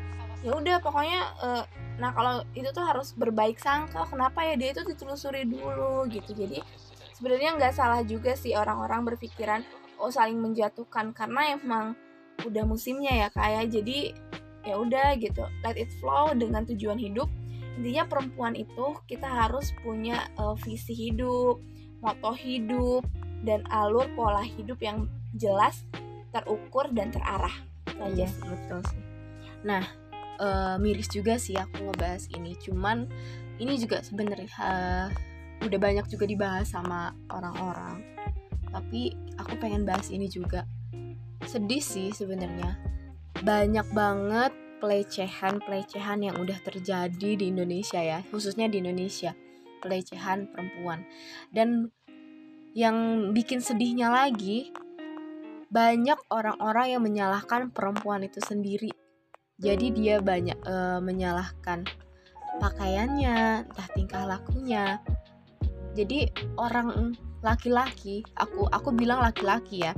ya 0.42 0.58
udah 0.58 0.82
pokoknya 0.82 1.22
eh, 1.44 1.64
nah 2.02 2.10
kalau 2.16 2.42
itu 2.58 2.66
tuh 2.74 2.82
harus 2.82 3.14
berbaik 3.14 3.62
sangka 3.62 4.10
kenapa 4.10 4.42
ya 4.42 4.58
dia 4.58 4.74
itu 4.74 4.82
ditelusuri 4.82 5.46
dulu 5.46 6.10
gitu 6.10 6.34
jadi 6.34 6.66
sebenarnya 7.14 7.62
nggak 7.62 7.74
salah 7.78 8.02
juga 8.02 8.34
sih 8.34 8.58
orang-orang 8.58 9.06
berpikiran 9.06 9.62
oh 10.02 10.10
saling 10.10 10.42
menjatuhkan 10.42 11.14
karena 11.14 11.56
emang 11.56 11.94
udah 12.42 12.66
musimnya 12.66 13.14
ya 13.14 13.28
kayak 13.30 13.70
jadi 13.70 14.18
ya 14.66 14.76
udah 14.78 15.14
gitu 15.22 15.46
let 15.62 15.78
it 15.78 15.90
flow 16.02 16.34
dengan 16.34 16.66
tujuan 16.66 16.98
hidup 16.98 17.30
intinya 17.78 18.06
perempuan 18.10 18.58
itu 18.58 18.98
kita 19.06 19.26
harus 19.30 19.70
punya 19.86 20.26
eh, 20.38 20.56
visi 20.66 20.94
hidup 20.94 21.62
moto 22.02 22.34
hidup 22.34 23.06
dan 23.46 23.66
alur 23.70 24.10
pola 24.18 24.42
hidup 24.42 24.82
yang 24.82 25.06
jelas 25.38 25.86
terukur 26.32 26.90
dan 26.92 27.12
terarah 27.12 27.54
Itu 27.88 28.02
aja 28.02 28.26
Iya, 28.26 28.28
sih. 28.30 28.42
betul 28.48 28.80
sih. 28.88 29.02
Nah, 29.68 29.84
eh, 30.42 30.76
miris 30.82 31.10
juga 31.12 31.38
sih 31.38 31.58
aku 31.58 31.86
ngebahas 31.86 32.30
ini. 32.34 32.58
Cuman 32.58 33.06
ini 33.62 33.78
juga 33.78 34.02
sebenarnya 34.02 34.50
eh, 34.50 35.08
udah 35.62 35.80
banyak 35.80 36.06
juga 36.10 36.26
dibahas 36.26 36.72
sama 36.72 37.14
orang-orang. 37.30 38.02
Tapi 38.72 39.14
aku 39.36 39.60
pengen 39.60 39.84
bahas 39.84 40.10
ini 40.10 40.32
juga. 40.32 40.66
Sedih 41.44 41.84
sih 41.84 42.16
sebenarnya. 42.16 42.80
Banyak 43.44 43.88
banget 43.92 44.52
pelecehan-pelecehan 44.82 46.26
yang 46.26 46.36
udah 46.42 46.58
terjadi 46.66 47.30
di 47.38 47.46
Indonesia 47.54 48.02
ya, 48.02 48.20
khususnya 48.34 48.66
di 48.72 48.82
Indonesia. 48.82 49.38
Pelecehan 49.82 50.50
perempuan. 50.50 51.06
Dan 51.54 51.92
yang 52.72 53.30
bikin 53.36 53.60
sedihnya 53.60 54.10
lagi, 54.10 54.72
banyak 55.72 56.20
orang-orang 56.32 56.98
yang 56.98 57.04
menyalahkan 57.04 57.72
perempuan 57.72 58.24
itu 58.28 58.40
sendiri. 58.44 58.92
Jadi 59.62 59.94
dia 59.94 60.18
banyak 60.20 60.58
eh, 60.58 61.00
menyalahkan 61.00 61.86
pakaiannya, 62.60 63.70
entah 63.70 63.90
tingkah 63.94 64.24
lakunya. 64.26 65.00
Jadi 65.96 66.28
orang 66.58 67.16
laki-laki, 67.42 68.22
aku 68.38 68.70
aku 68.70 68.94
bilang 68.94 69.22
laki-laki 69.22 69.82
ya, 69.86 69.94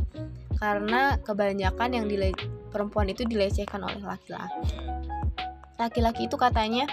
karena 0.57 1.19
kebanyakan 1.19 1.89
yang 1.91 2.05
dile 2.07 2.31
perempuan 2.71 3.11
itu 3.11 3.27
dilecehkan 3.27 3.83
oleh 3.83 3.99
laki-laki. 3.99 4.79
Laki-laki 5.75 6.31
itu 6.31 6.39
katanya 6.39 6.87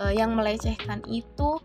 eh, 0.00 0.12
yang 0.16 0.32
melecehkan 0.32 1.04
itu 1.06 1.60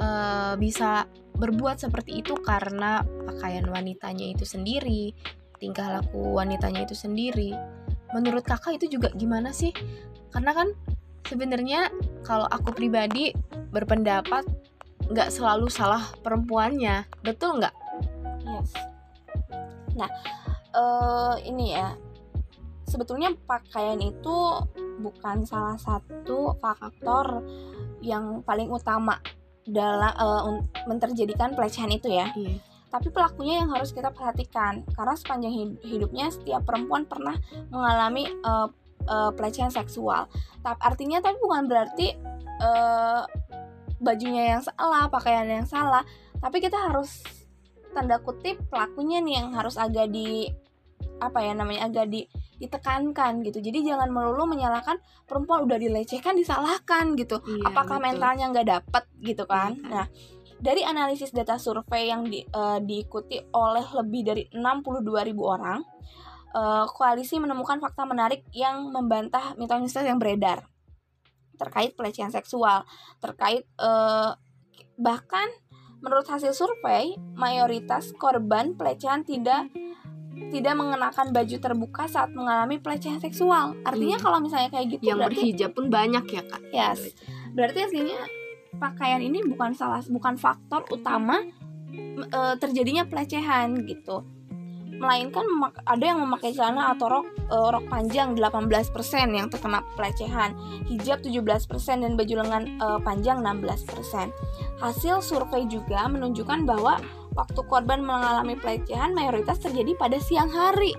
eh, 0.00 0.54
bisa 0.56 1.04
berbuat 1.36 1.80
seperti 1.80 2.20
itu 2.20 2.36
karena 2.40 3.04
pakaian 3.28 3.64
wanitanya 3.68 4.32
itu 4.32 4.44
sendiri, 4.44 5.12
tingkah 5.60 6.00
laku 6.00 6.36
wanitanya 6.36 6.84
itu 6.88 6.96
sendiri. 6.96 7.52
Menurut 8.16 8.42
kakak 8.42 8.80
itu 8.80 8.98
juga 8.98 9.12
gimana 9.14 9.52
sih? 9.52 9.70
Karena 10.32 10.56
kan 10.56 10.68
sebenarnya 11.28 11.92
kalau 12.24 12.48
aku 12.48 12.74
pribadi 12.74 13.32
berpendapat 13.70 14.44
nggak 15.10 15.28
selalu 15.34 15.66
salah 15.66 16.06
perempuannya, 16.22 17.02
betul 17.26 17.58
nggak? 17.58 17.74
Yes. 18.46 18.70
Nah, 19.98 20.10
eh 20.70 21.34
ini 21.50 21.74
ya. 21.74 21.98
Sebetulnya 22.86 23.30
pakaian 23.46 23.98
itu 24.02 24.38
bukan 24.98 25.46
salah 25.46 25.78
satu 25.78 26.58
faktor 26.58 27.42
yang 28.02 28.42
paling 28.42 28.66
utama 28.66 29.18
dalam 29.66 30.10
eh, 30.10 30.42
un- 30.46 30.66
menterjadikan 30.86 31.54
pelecehan 31.54 31.90
itu 31.90 32.10
ya. 32.10 32.30
Iya. 32.34 32.58
Tapi 32.90 33.14
pelakunya 33.14 33.62
yang 33.62 33.70
harus 33.70 33.94
kita 33.94 34.10
perhatikan 34.10 34.82
karena 34.98 35.14
sepanjang 35.14 35.54
hid- 35.54 35.82
hidupnya 35.86 36.34
setiap 36.34 36.66
perempuan 36.66 37.06
pernah 37.06 37.38
mengalami 37.70 38.26
eh, 38.26 38.68
eh, 39.06 39.30
pelecehan 39.38 39.70
seksual. 39.70 40.26
Tapi 40.62 40.80
artinya 40.82 41.22
tapi 41.22 41.38
bukan 41.38 41.70
berarti 41.70 42.18
eh, 42.62 43.22
bajunya 44.00 44.56
yang 44.56 44.62
salah, 44.64 45.06
pakaian 45.06 45.46
yang 45.46 45.68
salah, 45.68 46.02
tapi 46.40 46.58
kita 46.58 46.74
harus 46.76 47.20
tanda 47.92 48.16
kutip 48.18 48.56
pelakunya 48.66 49.20
nih 49.20 49.44
yang 49.44 49.48
harus 49.52 49.76
agak 49.76 50.08
di 50.08 50.48
apa 51.20 51.44
ya 51.44 51.52
namanya 51.52 51.86
agak 51.86 52.08
di 52.08 52.24
ditekankan 52.56 53.40
gitu. 53.44 53.60
Jadi 53.60 53.84
jangan 53.84 54.08
melulu 54.08 54.44
menyalahkan 54.44 55.00
perempuan 55.24 55.64
udah 55.64 55.76
dilecehkan 55.76 56.36
disalahkan 56.36 57.16
gitu 57.16 57.40
Iya, 57.40 57.72
apakah 57.72 57.96
betul. 57.96 58.04
mentalnya 58.12 58.44
nggak 58.52 58.68
dapet 58.68 59.04
gitu 59.20 59.44
kan 59.44 59.72
Iya 59.72 59.80
kan. 59.80 59.90
nah 59.90 60.06
dari 60.60 60.84
analisis 60.84 61.32
data 61.32 61.56
survei 61.56 62.12
yang 62.12 62.28
di- 62.28 62.44
eh, 62.44 62.78
diikuti 62.84 63.40
oleh 63.56 63.86
lebih 63.96 64.20
dari 64.26 64.42
62.000 64.52 65.40
orang 65.40 65.80
eh, 66.52 66.84
koalisi 66.90 67.40
menemukan 67.40 67.80
fakta 67.80 68.04
menarik 68.04 68.44
yang 68.52 68.92
membantah 68.92 69.56
mitos-mitos 69.56 70.04
yang 70.04 70.20
beredar 70.20 70.68
terkait 71.60 71.92
pelecehan 71.92 72.32
seksual 72.32 72.88
terkait 73.18 73.68
eh, 73.76 74.30
bahkan 74.96 75.46
menurut 76.00 76.24
hasil 76.24 76.50
survei 76.50 77.12
mayoritas 77.36 78.16
korban 78.16 78.72
pelecehan 78.72 79.20
tidak 79.20 79.68
tidak 80.48 80.72
mengenakan 80.72 81.30
baju 81.30 81.56
terbuka 81.60 82.08
saat 82.08 82.32
mengalami 82.32 82.80
pelecehan 82.80 83.20
seksual 83.20 83.76
artinya 83.84 84.16
Iya. 84.16 84.24
kalau 84.24 84.38
misalnya 84.40 84.70
kayak 84.70 84.86
gitu 84.90 85.04
Yang 85.04 85.18
berarti 85.20 85.36
berhijab 85.36 85.70
pun 85.70 85.86
banyak 85.86 86.24
ya 86.26 86.42
kak. 86.42 86.62
Yes. 86.72 87.00
Berarti 87.52 87.78
aslinya 87.82 88.20
pakaian 88.72 89.20
ini 89.20 89.44
bukan 89.44 89.76
salah 89.76 90.00
bukan 90.06 90.34
faktor 90.34 90.88
utama 90.88 91.44
m- 91.90 92.24
e, 92.24 92.40
terjadinya 92.56 93.04
pelecehan 93.04 93.84
gitu. 93.84 94.24
Melainkan 95.00 95.48
ada 95.88 96.04
yang 96.04 96.20
memakai 96.20 96.52
celana 96.52 96.92
atau 96.92 97.08
rok 97.08 97.26
e, 97.48 97.56
rok 97.56 97.88
panjang 97.88 98.36
18% 98.36 98.92
yang 99.32 99.48
terkena 99.48 99.80
pelecehan, 99.96 100.52
hijab 100.92 101.24
17% 101.24 102.04
dan 102.04 102.12
baju 102.20 102.34
lengan 102.44 102.64
e, 102.76 102.86
panjang 103.00 103.40
16%. 103.40 104.28
Hasil 104.84 105.24
survei 105.24 105.64
juga 105.64 106.04
menunjukkan 106.04 106.68
bahwa 106.68 107.00
waktu 107.32 107.60
korban 107.64 108.04
mengalami 108.04 108.60
pelecehan 108.60 109.16
mayoritas 109.16 109.56
terjadi 109.64 109.96
pada 109.96 110.20
siang 110.20 110.52
hari 110.52 110.92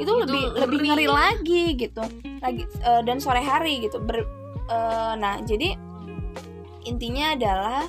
itu, 0.00 0.12
lebih 0.24 0.44
lebih 0.56 0.78
ngeri 0.80 1.06
ya. 1.06 1.12
lagi 1.12 1.64
gitu 1.76 2.04
lagi 2.40 2.64
eh, 2.64 3.02
dan 3.04 3.20
sore 3.20 3.42
hari 3.44 3.84
gitu 3.84 4.00
ber 4.00 4.24
eh, 4.70 5.12
nah 5.20 5.36
jadi 5.44 5.76
intinya 6.88 7.36
adalah 7.36 7.84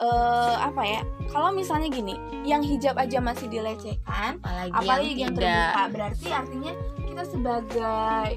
uh, 0.00 0.56
apa 0.58 0.82
ya? 0.82 1.00
Kalau 1.30 1.50
misalnya 1.50 1.88
gini 1.90 2.14
yang 2.46 2.62
hijab 2.62 2.94
aja 2.98 3.18
masih 3.18 3.46
dilecehkan 3.50 4.38
apalagi, 4.42 4.72
apalagi 4.72 5.10
yang, 5.14 5.18
yang, 5.18 5.34
terbuka 5.34 5.82
berarti 5.90 6.28
artinya 6.30 6.72
kita 7.04 7.22
sebagai 7.26 8.28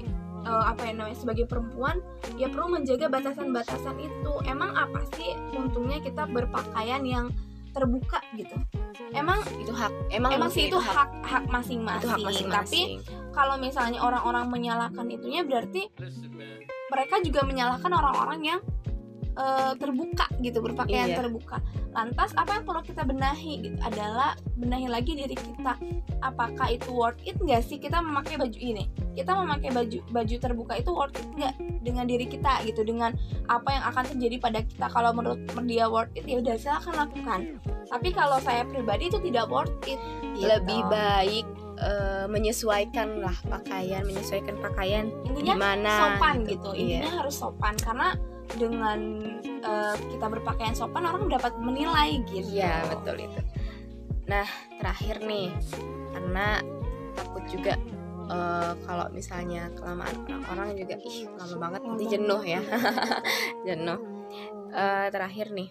uh, 0.46 0.64
apa 0.70 0.80
ya 0.88 0.92
namanya 0.96 1.18
sebagai 1.18 1.44
perempuan 1.44 1.96
ya 2.40 2.48
perlu 2.48 2.78
menjaga 2.78 3.06
batasan-batasan 3.10 3.96
itu. 4.00 4.32
Emang 4.46 4.72
apa 4.74 5.02
sih 5.16 5.34
untungnya 5.56 5.98
kita 6.02 6.26
berpakaian 6.28 7.02
yang 7.04 7.26
terbuka 7.76 8.18
gitu? 8.34 8.56
Emang 9.14 9.40
itu 9.56 9.72
hak 9.72 9.92
emang, 10.12 10.36
emang 10.36 10.50
sih 10.50 10.68
itu 10.68 10.78
hak. 10.78 11.08
hak 11.24 11.44
masing-masing. 11.48 12.48
Tapi 12.50 12.82
kalau 13.32 13.54
misalnya 13.60 14.02
orang-orang 14.02 14.50
menyalahkan 14.50 15.06
itunya 15.08 15.46
berarti 15.46 15.88
mereka 16.88 17.20
juga 17.20 17.44
menyalahkan 17.44 17.92
orang-orang 17.92 18.40
yang 18.42 18.60
uh, 19.38 19.72
terbuka 19.78 20.26
gitu 20.42 20.58
berpakaian 20.58 21.14
Iya. 21.14 21.22
terbuka. 21.22 21.62
Lantas 21.94 22.34
apa 22.34 22.58
yang 22.58 22.64
perlu 22.66 22.82
kita 22.82 23.02
benahi? 23.02 23.62
Gitu 23.64 23.78
adalah 23.80 24.34
benahi 24.58 24.90
lagi 24.90 25.14
diri 25.14 25.32
kita. 25.32 25.78
Apakah 26.20 26.68
itu 26.68 26.90
worth 26.90 27.22
it 27.22 27.38
nggak 27.38 27.62
sih 27.62 27.78
kita 27.78 28.02
memakai 28.02 28.34
baju 28.36 28.58
ini? 28.58 28.90
Kita 29.14 29.34
memakai 29.34 29.70
baju 29.70 29.98
baju 30.10 30.34
terbuka 30.36 30.74
itu 30.76 30.90
worth 30.90 31.14
it 31.14 31.28
nggak 31.34 31.54
dengan 31.80 32.04
diri 32.04 32.26
kita 32.26 32.66
gitu 32.66 32.82
dengan 32.82 33.14
apa 33.46 33.68
yang 33.70 33.84
akan 33.86 34.04
terjadi 34.12 34.36
pada 34.38 34.60
kita? 34.62 34.86
Kalau 34.90 35.10
menurut 35.14 35.38
dia 35.64 35.86
worth 35.86 36.12
it 36.12 36.26
ya 36.26 36.42
udah 36.42 36.54
silakan 36.58 36.94
lakukan. 36.98 37.40
Tapi 37.88 38.08
kalau 38.12 38.36
saya 38.42 38.66
pribadi 38.66 39.08
itu 39.08 39.22
tidak 39.22 39.46
worth 39.46 39.72
it. 39.86 39.96
Gitu. 40.38 40.46
lebih 40.46 40.86
baik 40.86 41.46
eh, 41.82 42.26
menyesuaikan 42.30 43.18
lah 43.18 43.34
pakaian 43.50 44.06
menyesuaikan 44.06 44.54
pakaian 44.62 45.10
intinya 45.26 45.58
gimana 45.58 45.90
sopan 46.14 46.46
gitu, 46.46 46.70
Iya. 46.78 47.02
intinya 47.02 47.12
harus 47.18 47.34
sopan 47.34 47.74
karena 47.74 48.14
dengan 48.56 48.98
eh, 49.44 49.96
kita 50.14 50.26
berpakaian 50.30 50.72
sopan 50.72 51.04
orang 51.04 51.28
dapat 51.28 51.52
menilai 51.60 52.22
gitu 52.30 52.62
Iya 52.62 52.88
betul 52.88 53.28
itu. 53.28 53.40
Nah 54.30 54.46
terakhir 54.80 55.20
nih 55.24 55.52
karena 56.14 56.62
takut 57.12 57.44
juga 57.50 57.74
eh, 58.32 58.72
kalau 58.86 59.06
misalnya 59.12 59.68
kelamaan 59.76 60.16
orang-orang 60.24 60.78
juga 60.78 60.96
ih 61.02 61.28
lama 61.36 61.56
banget 61.68 61.80
nanti 61.84 62.04
jenuh 62.08 62.42
ya 62.46 62.62
jenuh. 63.68 64.00
Eh, 64.72 65.06
terakhir 65.12 65.52
nih 65.52 65.68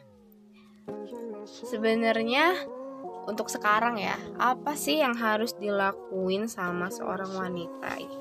sebenarnya 1.47 2.57
untuk 3.27 3.51
sekarang 3.51 3.99
ya 3.99 4.15
apa 4.39 4.73
sih 4.79 5.03
yang 5.03 5.15
harus 5.19 5.51
dilakuin 5.59 6.47
sama 6.47 6.87
seorang 6.87 7.27
wanita 7.35 7.91
itu? 7.99 8.16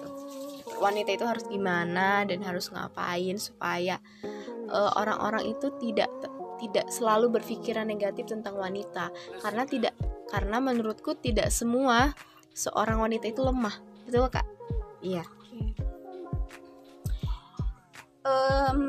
Wanita 0.77 1.11
itu 1.17 1.25
harus 1.25 1.45
gimana 1.49 2.25
dan 2.29 2.45
harus 2.45 2.69
ngapain 2.69 3.37
supaya 3.41 3.97
eh, 4.69 4.91
orang-orang 4.97 5.57
itu 5.57 5.73
tidak 5.81 6.11
tidak 6.57 6.89
selalu 6.89 7.41
berpikiran 7.41 7.89
negatif 7.89 8.29
tentang 8.29 8.57
wanita. 8.57 9.13
Karena 9.41 9.65
tidak 9.69 9.95
karena 10.33 10.59
menurutku 10.59 11.17
tidak 11.17 11.53
semua 11.53 12.13
seorang 12.57 13.01
wanita 13.01 13.29
itu 13.29 13.41
lemah. 13.45 13.77
Betul 14.09 14.29
kak? 14.33 14.47
Iya. 15.05 15.25
Em, 18.27 18.81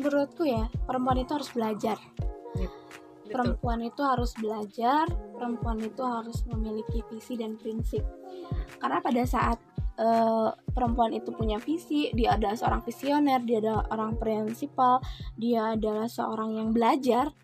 menurutku 0.00 0.48
ya 0.48 0.70
perempuan 0.86 1.20
itu 1.20 1.32
harus 1.36 1.50
belajar. 1.52 1.98
Betul. 2.56 3.28
Perempuan 3.28 3.84
itu 3.84 4.00
harus 4.00 4.32
belajar 4.40 5.04
perempuan 5.36 5.78
itu 5.78 6.02
harus 6.02 6.42
memiliki 6.50 7.04
visi 7.12 7.38
dan 7.38 7.54
prinsip. 7.54 8.02
Karena 8.82 8.98
pada 8.98 9.22
saat 9.28 9.58
eh, 9.98 10.48
perempuan 10.72 11.12
itu 11.12 11.34
punya 11.34 11.58
visi 11.58 12.08
dia 12.14 12.38
adalah 12.38 12.54
seorang 12.54 12.82
visioner 12.86 13.42
dia 13.42 13.58
adalah 13.60 13.84
orang 13.90 14.14
prinsipal 14.16 15.02
dia 15.34 15.74
adalah 15.74 16.06
seorang 16.06 16.54
yang 16.56 16.70
belajar 16.70 17.34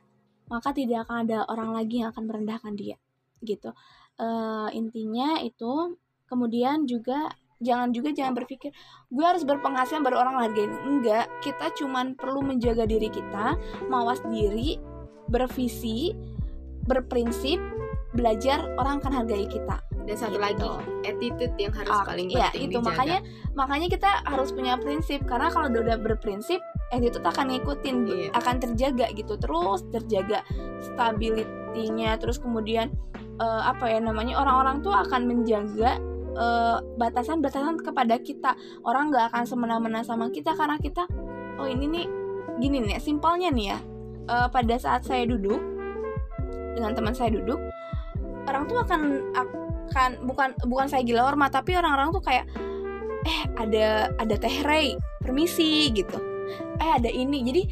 maka 0.49 0.71
tidak 0.77 1.09
akan 1.09 1.27
ada 1.27 1.49
orang 1.51 1.75
lagi 1.75 2.05
yang 2.05 2.13
akan 2.13 2.25
merendahkan 2.29 2.73
dia 2.77 2.97
gitu. 3.45 3.73
Eh, 4.15 4.69
intinya 4.79 5.43
itu 5.43 5.99
kemudian 6.31 6.87
juga 6.87 7.35
jangan 7.63 7.91
juga 7.91 8.11
jangan 8.13 8.35
berpikir 8.37 8.71
gue 9.09 9.25
harus 9.25 9.43
berpenghasilan 9.47 10.03
baru 10.03 10.23
orang 10.27 10.37
hargain 10.43 10.73
enggak 10.85 11.27
kita 11.41 11.71
cuman 11.79 12.19
perlu 12.19 12.43
menjaga 12.43 12.85
diri 12.85 13.09
kita 13.09 13.57
mawas 13.89 14.21
diri 14.27 14.77
bervisi 15.31 16.13
berprinsip 16.85 17.57
belajar 18.13 18.69
orang 18.77 19.01
akan 19.01 19.13
hargai 19.25 19.47
kita 19.49 19.81
dan 20.05 20.17
satu 20.17 20.37
Gitu. 20.37 20.45
lagi 20.45 20.69
attitude 21.05 21.55
yang 21.57 21.73
harus 21.73 21.93
Ah, 21.93 22.05
paling 22.05 22.29
iya, 22.29 22.49
penting 22.49 22.63
itu 22.65 22.79
dijaga. 22.79 22.89
makanya 22.93 23.19
makanya 23.55 23.89
kita 23.89 24.11
harus 24.25 24.51
punya 24.53 24.75
prinsip 24.77 25.21
karena 25.25 25.49
kalau 25.49 25.69
udah, 25.69 25.97
berprinsip 25.97 26.61
attitude 26.93 27.25
akan 27.25 27.47
ngikutin 27.51 27.97
Iya. 28.05 28.29
akan 28.37 28.55
terjaga 28.61 29.07
gitu 29.13 29.35
terus 29.37 29.81
terjaga 29.89 30.45
stability-nya 30.81 32.17
terus 32.21 32.37
kemudian 32.39 32.93
eh, 33.35 33.63
apa 33.65 33.91
ya 33.91 33.99
namanya 33.99 34.39
orang-orang 34.39 34.79
tuh 34.81 34.93
akan 34.93 35.27
menjaga 35.27 35.99
eh, 36.35 36.79
batasan-batasan 36.99 37.81
kepada 37.81 38.19
kita 38.19 38.55
orang 38.83 39.11
nggak 39.11 39.33
akan 39.33 39.45
semena-mena 39.47 40.03
sama 40.03 40.29
kita 40.31 40.53
karena 40.55 40.79
kita 40.79 41.07
oh 41.57 41.67
ini 41.67 41.87
nih 41.87 42.07
gini 42.59 42.79
nih 42.83 42.99
simpelnya 42.99 43.51
nih 43.51 43.69
ya 43.75 43.79
Eh, 44.25 44.49
pada 44.49 44.81
saat 44.81 45.05
saya 45.05 45.29
duduk 45.29 45.61
dengan 46.73 46.97
teman 46.97 47.13
saya 47.13 47.29
duduk 47.29 47.61
orang 48.49 48.65
tuh 48.65 48.81
akan 48.81 49.01
akan 49.91 50.25
bukan 50.25 50.57
bukan 50.67 50.87
saya 50.89 51.05
gila 51.05 51.29
hormat 51.29 51.53
tapi 51.53 51.77
orang-orang 51.77 52.11
tuh 52.11 52.23
kayak 52.25 52.49
eh 53.25 53.41
ada 53.57 54.13
ada 54.21 54.35
teh 54.37 54.63
Ray 54.65 54.97
permisi 55.21 55.89
gitu. 55.93 56.21
Eh 56.81 56.91
ada 57.01 57.09
ini. 57.09 57.41
Jadi 57.45 57.63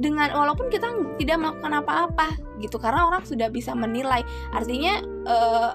dengan 0.00 0.32
walaupun 0.34 0.72
kita 0.72 0.90
tidak 1.20 1.36
melakukan 1.38 1.72
apa-apa 1.84 2.28
gitu 2.58 2.80
karena 2.80 3.06
orang 3.06 3.22
sudah 3.24 3.52
bisa 3.52 3.76
menilai. 3.76 4.24
Artinya 4.50 5.04
eh, 5.04 5.70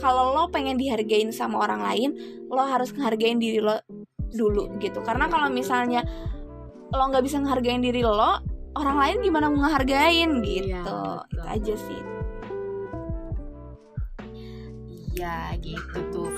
kalau 0.00 0.32
lo 0.32 0.48
pengen 0.48 0.80
dihargain 0.80 1.28
sama 1.30 1.60
orang 1.60 1.84
lain 1.84 2.10
lo 2.48 2.64
harus 2.64 2.90
ngehargain 2.96 3.36
diri 3.36 3.60
lo 3.60 3.76
dulu 4.32 4.80
gitu. 4.80 5.04
Karena 5.04 5.28
kalau 5.28 5.52
misalnya 5.52 6.00
lo 6.90 7.02
nggak 7.12 7.22
bisa 7.22 7.38
ngehargain 7.38 7.84
diri 7.84 8.00
lo 8.00 8.40
orang 8.78 8.96
lain 8.96 9.16
gimana 9.20 9.52
mau 9.52 9.68
ngehargain 9.68 10.30
gitu. 10.40 10.70
Iya, 10.72 10.80
betul. 10.80 11.18
itu 11.28 11.40
aja 11.44 11.74
sih 11.76 12.19
Iya 15.14 15.58
gitu 15.58 15.98
tuh. 16.14 16.30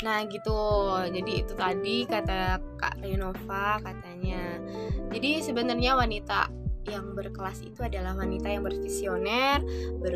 Nah 0.00 0.24
gitu. 0.24 0.60
Jadi 1.12 1.32
itu 1.44 1.52
tadi 1.52 1.96
kata 2.08 2.60
Kak 2.80 3.04
Renova 3.04 3.80
katanya. 3.84 4.56
Jadi 5.12 5.44
sebenarnya 5.44 5.96
wanita 5.98 6.48
yang 6.88 7.12
berkelas 7.12 7.60
itu 7.60 7.84
adalah 7.84 8.16
wanita 8.16 8.48
yang 8.48 8.64
bervisioner 8.64 9.60
ber, 10.00 10.14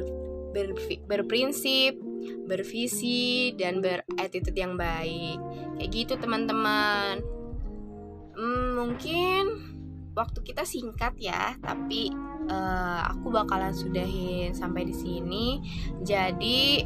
berfi- 0.57 1.05
Berprinsip 1.05 2.01
Bervisi 2.49 3.53
Dan 3.53 3.85
berattitude 3.85 4.57
yang 4.57 4.81
baik. 4.81 5.37
Kayak 5.77 5.91
gitu 5.93 6.15
teman-teman. 6.17 7.21
Hmm, 8.35 8.69
Mungkin 8.81 9.45
Waktu 10.15 10.41
kita 10.47 10.63
singkat 10.63 11.19
ya 11.19 11.59
Tapi 11.61 12.11
eh, 12.49 13.01
aku 13.11 13.33
bakalan 13.33 13.73
sudahin 13.73 14.53
sampai 14.53 14.89
di 14.89 14.95
sini 14.95 15.47
jadi 16.03 16.85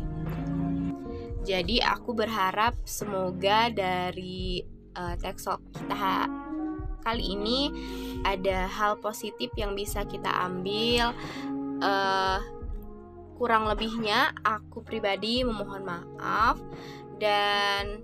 jadi 1.49 1.81
aku 1.97 2.13
berharap 2.13 2.77
semoga 2.85 3.73
dari 3.73 4.61
uh, 4.93 5.17
Textalk 5.17 5.65
kita 5.73 6.29
kali 7.09 7.25
ini 7.41 7.73
ada 8.21 8.69
hal 8.69 9.01
positif 9.01 9.49
yang 9.57 9.73
bisa 9.73 10.05
kita 10.05 10.29
ambil. 10.45 11.17
Eh, 11.81 12.41
kurang 13.39 13.71
lebihnya 13.71 14.35
aku 14.43 14.83
pribadi 14.83 15.47
memohon 15.47 15.89
maaf 15.89 16.59
dan 17.17 18.03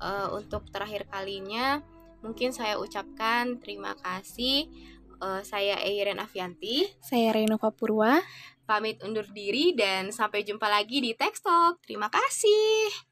eh, 0.00 0.28
untuk 0.32 0.66
terakhir 0.74 1.06
kalinya 1.12 1.84
mungkin 2.24 2.50
saya 2.50 2.80
ucapkan 2.82 3.62
terima 3.62 3.94
kasih. 4.00 4.66
Eh, 5.18 5.42
saya 5.42 5.82
Eiren 5.82 6.22
Avianti 6.22 6.86
saya 7.02 7.34
Renova 7.34 7.74
Purwa 7.74 8.22
pamit 8.68 9.00
undur 9.02 9.24
diri 9.32 9.72
dan 9.72 10.12
sampai 10.12 10.44
jumpa 10.44 10.68
lagi 10.68 11.00
di 11.00 11.16
Text 11.16 11.40
Talk. 11.40 11.80
Terima 11.82 12.12
kasih. 12.12 13.07